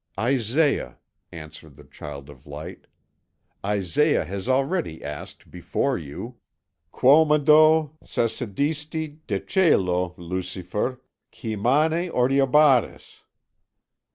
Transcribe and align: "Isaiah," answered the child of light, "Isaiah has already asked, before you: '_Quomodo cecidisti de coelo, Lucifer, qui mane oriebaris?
"Isaiah," 0.19 0.97
answered 1.31 1.75
the 1.75 1.83
child 1.83 2.27
of 2.27 2.47
light, 2.47 2.87
"Isaiah 3.63 4.25
has 4.25 4.49
already 4.49 5.03
asked, 5.03 5.51
before 5.51 5.95
you: 5.95 6.37
'_Quomodo 6.91 7.91
cecidisti 8.03 9.19
de 9.27 9.39
coelo, 9.39 10.15
Lucifer, 10.17 10.99
qui 11.31 11.55
mane 11.55 12.09
oriebaris? 12.11 13.21